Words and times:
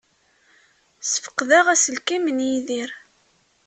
Sfeqdeɣ 1.01 1.65
aselkim 1.73 2.25
n 2.35 2.37
Yidir. 2.49 2.91